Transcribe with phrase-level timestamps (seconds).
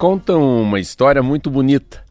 [0.00, 2.02] contam uma história muito bonita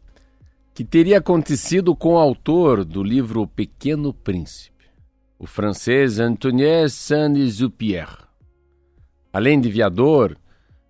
[0.72, 4.86] que teria acontecido com o autor do livro O Pequeno Príncipe,
[5.36, 8.16] o francês Antoine Saint-Exupéry.
[9.32, 10.36] Além de aviador,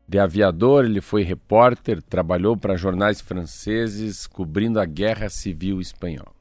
[0.07, 6.35] de aviador, ele foi repórter, trabalhou para jornais franceses cobrindo a Guerra Civil Espanhola.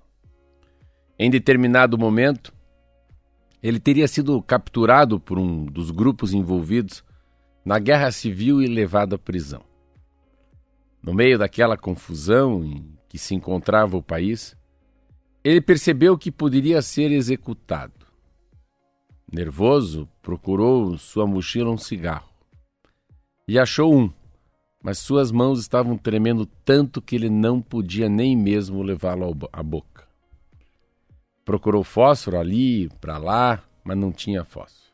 [1.17, 2.53] Em determinado momento,
[3.63, 7.01] ele teria sido capturado por um dos grupos envolvidos
[7.63, 9.68] na Guerra Civil e levado à prisão.
[11.01, 14.55] No meio daquela confusão em que se encontrava o país,
[15.43, 18.05] ele percebeu que poderia ser executado.
[19.31, 22.29] Nervoso, procurou sua mochila um cigarro
[23.47, 24.11] e achou um,
[24.83, 30.07] mas suas mãos estavam tremendo tanto que ele não podia nem mesmo levá-lo à boca.
[31.43, 34.93] Procurou fósforo ali, para lá, mas não tinha fósforo,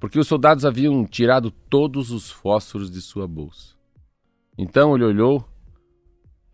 [0.00, 3.77] porque os soldados haviam tirado todos os fósforos de sua bolsa.
[4.58, 5.48] Então ele olhou,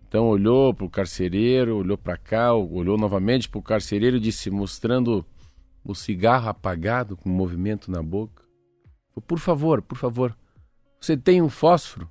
[0.07, 4.51] então olhou para o carcereiro, olhou para cá, olhou novamente para o carcereiro e disse,
[4.51, 5.25] mostrando
[5.83, 8.43] o cigarro apagado com um movimento na boca:
[9.27, 10.37] Por favor, por favor,
[11.01, 12.11] você tem um fósforo?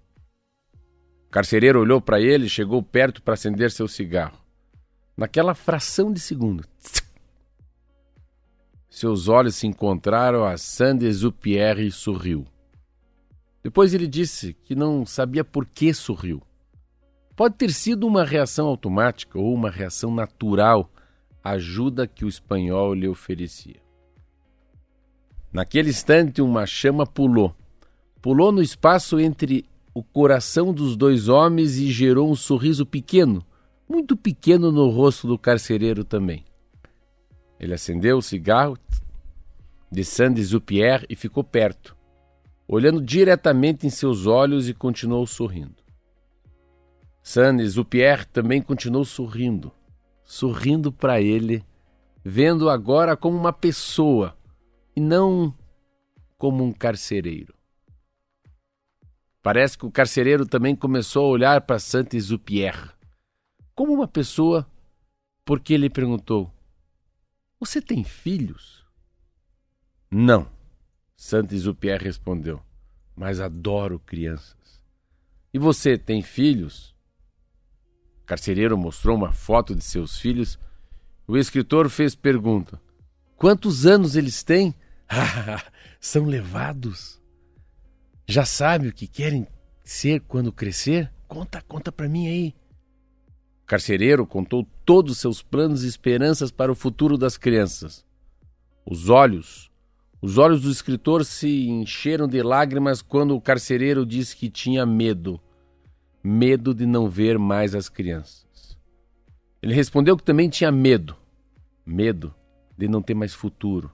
[1.28, 4.38] O carcereiro olhou para ele e chegou perto para acender seu cigarro.
[5.16, 6.66] Naquela fração de segundo,
[8.90, 12.48] seus olhos se encontraram a Saint-Exupéry e sorriu.
[13.64, 16.42] Depois ele disse que não sabia por que sorriu.
[17.34, 20.92] Pode ter sido uma reação automática ou uma reação natural
[21.42, 23.82] à ajuda que o espanhol lhe oferecia.
[25.52, 27.56] Naquele instante, uma chama pulou.
[28.22, 33.46] Pulou no espaço entre o coração dos dois homens e gerou um sorriso pequeno,
[33.88, 36.44] muito pequeno no rosto do carcereiro também.
[37.60, 38.78] Ele acendeu o cigarro
[39.92, 41.96] de Saint-Exupéry e ficou perto
[42.68, 45.84] olhando diretamente em seus olhos e continuou sorrindo.
[47.22, 49.72] Sannes, o Pierre, também continuou sorrindo,
[50.24, 51.64] sorrindo para ele,
[52.24, 54.38] vendo agora como uma pessoa
[54.96, 55.54] e não
[56.38, 57.54] como um carcereiro.
[59.42, 62.92] Parece que o carcereiro também começou a olhar para Saint-Exupéry
[63.76, 64.68] como uma pessoa,
[65.44, 66.52] porque ele perguntou:
[67.60, 68.86] Você tem filhos?
[70.10, 70.48] Não.
[71.16, 72.62] Saint-Exupéry respondeu:
[73.16, 74.82] Mas adoro crianças.
[75.54, 76.94] E você tem filhos?
[78.22, 80.58] O carcereiro mostrou uma foto de seus filhos.
[81.28, 82.82] O escritor fez pergunta:
[83.36, 84.74] Quantos anos eles têm?
[86.00, 87.22] são levados.
[88.28, 89.48] Já sabe o que querem
[89.84, 91.12] ser quando crescer?
[91.28, 92.56] Conta, conta para mim aí.
[93.64, 98.06] O carcereiro contou todos os seus planos e esperanças para o futuro das crianças.
[98.86, 99.72] Os olhos
[100.24, 105.38] os olhos do escritor se encheram de lágrimas quando o carcereiro disse que tinha medo
[106.24, 108.78] medo de não ver mais as crianças.
[109.62, 111.18] Ele respondeu que também tinha medo
[111.86, 112.34] medo
[112.78, 113.92] de não ter mais futuro,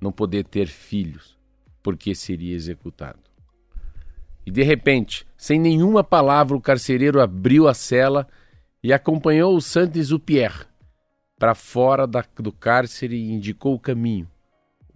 [0.00, 1.38] não poder ter filhos,
[1.82, 3.20] porque seria executado.
[4.46, 8.26] E de repente, sem nenhuma palavra, o carcereiro abriu a cela
[8.82, 10.64] e acompanhou o Saint-Exupéry
[11.38, 14.26] para fora da, do cárcere e indicou o caminho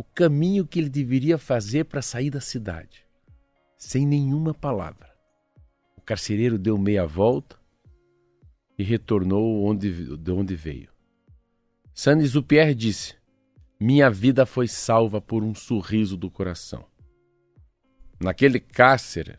[0.00, 3.04] o caminho que ele deveria fazer para sair da cidade,
[3.76, 5.10] sem nenhuma palavra.
[5.94, 7.54] O carcereiro deu meia volta
[8.78, 10.88] e retornou onde, de onde veio.
[11.92, 13.14] Saint-Exupéry disse:
[13.78, 16.86] Minha vida foi salva por um sorriso do coração.
[18.18, 19.36] Naquele cárcere,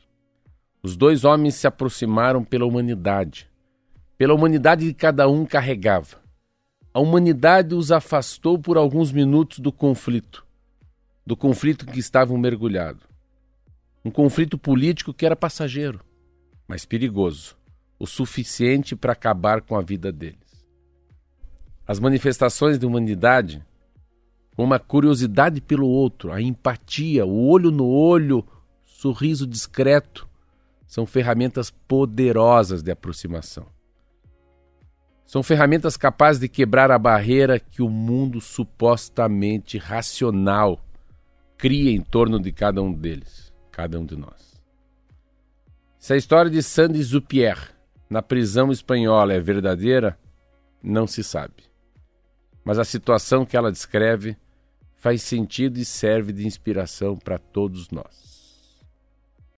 [0.84, 3.50] os dois homens se aproximaram pela humanidade,
[4.16, 6.22] pela humanidade que cada um carregava.
[6.94, 10.51] A humanidade os afastou por alguns minutos do conflito
[11.26, 13.04] do conflito em que estavam mergulhados.
[14.04, 16.02] Um conflito político que era passageiro,
[16.68, 17.56] mas perigoso,
[18.00, 20.66] o suficiente para acabar com a vida deles.
[21.86, 23.64] As manifestações de humanidade,
[24.58, 28.46] uma curiosidade pelo outro, a empatia, o olho no olho,
[28.84, 30.28] sorriso discreto,
[30.88, 33.68] são ferramentas poderosas de aproximação.
[35.26, 40.80] São ferramentas capazes de quebrar a barreira que o mundo supostamente racional
[41.62, 44.60] cria em torno de cada um deles, cada um de nós.
[46.00, 47.56] Se a história de Sandy Zupier
[48.10, 50.18] na prisão espanhola é verdadeira,
[50.82, 51.64] não se sabe.
[52.66, 54.36] Mas a situação que ela descreve
[54.96, 58.31] faz sentido e serve de inspiração para todos nós.